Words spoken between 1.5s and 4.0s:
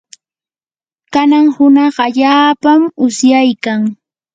hunaq allaapam usyaykan.